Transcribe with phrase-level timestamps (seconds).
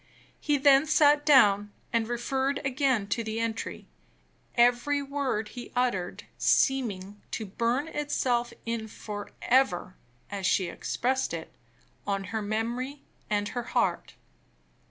[0.39, 3.85] He then sat down, and referred again to the entry,
[4.55, 9.95] every word he uttered seeming to burn itself in forever
[10.31, 11.53] (as she expressed it)
[12.07, 14.15] on her memory and her heart.